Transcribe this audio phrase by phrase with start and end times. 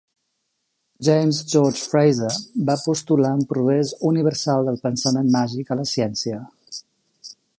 [1.07, 2.31] James George Frazer
[2.69, 6.43] va postular un progrés universal del pensament màgic a la ciència.